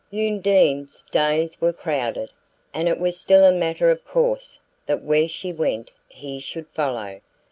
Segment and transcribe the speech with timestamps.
[0.11, 2.31] Undine's days were crowded,
[2.73, 7.21] and it was still a matter of course that where she went he should follow.